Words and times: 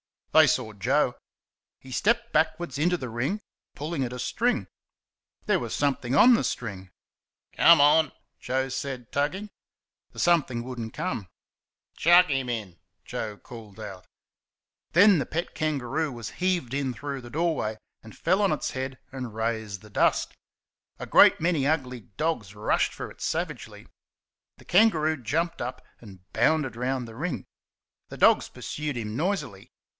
They 0.31 0.47
saw 0.47 0.71
Joe. 0.73 1.15
He 1.77 1.91
stepped 1.91 2.31
backwards 2.31 2.79
into 2.79 2.95
the 2.97 3.09
ring, 3.09 3.41
pulling 3.75 4.03
at 4.03 4.13
a 4.13 4.17
string. 4.17 4.67
There 5.45 5.59
was 5.59 5.75
something 5.75 6.15
on 6.15 6.33
the 6.33 6.43
string. 6.43 6.89
"Come 7.55 7.81
on!" 7.81 8.13
Joe 8.39 8.69
said, 8.69 9.11
tugging. 9.11 9.49
The 10.11 10.19
"something" 10.19 10.63
would 10.63 10.79
n't 10.79 10.93
come. 10.93 11.27
"Chuck 11.97 12.29
'im 12.29 12.47
in!" 12.49 12.79
Joe 13.03 13.37
called 13.37 13.79
out. 13.79 14.07
Then 14.93 15.19
the 15.19 15.25
pet 15.25 15.53
kangaroo 15.53 16.11
was 16.13 16.31
heaved 16.39 16.73
in 16.73 16.93
through 16.93 17.21
the 17.21 17.29
doorway, 17.29 17.77
and 18.01 18.17
fell 18.17 18.41
on 18.41 18.53
its 18.53 18.71
head 18.71 18.97
and 19.11 19.35
raised 19.35 19.81
the 19.81 19.89
dust. 19.89 20.33
A 20.97 21.05
great 21.05 21.41
many 21.41 21.67
ugly 21.67 21.99
dogs 22.17 22.55
rushed 22.55 22.93
for 22.93 23.11
it 23.11 23.21
savagely. 23.21 23.85
The 24.57 24.65
kangaroo 24.65 25.21
jumped 25.21 25.61
up 25.61 25.85
and 25.99 26.21
bounded 26.31 26.75
round 26.77 27.07
the 27.07 27.15
ring. 27.15 27.45
The 28.07 28.17
dogs 28.17 28.47
pursued 28.49 28.95
him 28.95 29.15
noisily. 29.17 29.69